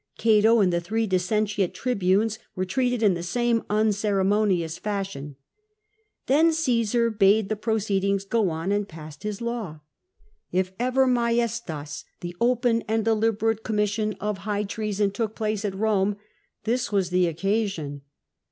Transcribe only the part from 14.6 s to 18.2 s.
treason, took place at liorae, this was the occasion.